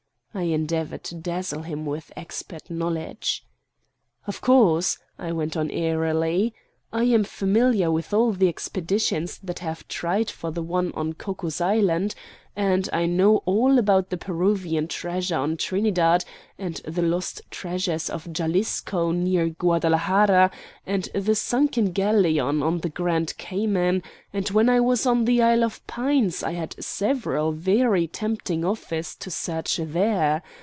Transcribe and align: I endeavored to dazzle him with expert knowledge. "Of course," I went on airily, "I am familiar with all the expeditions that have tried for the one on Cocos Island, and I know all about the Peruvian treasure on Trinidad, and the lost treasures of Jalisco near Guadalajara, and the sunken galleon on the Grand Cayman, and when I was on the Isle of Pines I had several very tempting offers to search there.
I 0.33 0.43
endeavored 0.43 1.03
to 1.03 1.15
dazzle 1.15 1.63
him 1.63 1.85
with 1.85 2.09
expert 2.15 2.69
knowledge. 2.69 3.43
"Of 4.25 4.39
course," 4.39 4.97
I 5.19 5.33
went 5.33 5.57
on 5.57 5.69
airily, 5.69 6.53
"I 6.93 7.03
am 7.05 7.25
familiar 7.25 7.91
with 7.91 8.13
all 8.13 8.31
the 8.31 8.47
expeditions 8.47 9.37
that 9.39 9.59
have 9.59 9.87
tried 9.89 10.29
for 10.29 10.51
the 10.51 10.63
one 10.63 10.91
on 10.93 11.13
Cocos 11.13 11.61
Island, 11.61 12.15
and 12.53 12.89
I 12.91 13.05
know 13.05 13.37
all 13.45 13.79
about 13.79 14.09
the 14.09 14.17
Peruvian 14.17 14.89
treasure 14.89 15.37
on 15.37 15.55
Trinidad, 15.55 16.25
and 16.59 16.75
the 16.85 17.01
lost 17.01 17.41
treasures 17.49 18.09
of 18.09 18.33
Jalisco 18.33 19.11
near 19.11 19.47
Guadalajara, 19.47 20.51
and 20.85 21.05
the 21.15 21.33
sunken 21.33 21.93
galleon 21.93 22.61
on 22.61 22.79
the 22.79 22.89
Grand 22.89 23.37
Cayman, 23.37 24.03
and 24.33 24.49
when 24.49 24.67
I 24.67 24.81
was 24.81 25.05
on 25.05 25.23
the 25.23 25.41
Isle 25.41 25.63
of 25.63 25.87
Pines 25.87 26.43
I 26.43 26.51
had 26.51 26.75
several 26.83 27.53
very 27.53 28.05
tempting 28.05 28.65
offers 28.65 29.15
to 29.15 29.31
search 29.31 29.77
there. 29.81 30.41